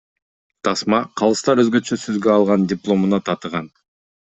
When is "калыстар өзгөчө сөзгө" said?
1.21-2.33